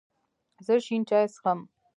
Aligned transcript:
زه 0.65 0.75
شین 0.85 1.01
چای 1.09 1.25
څښم 1.33 1.59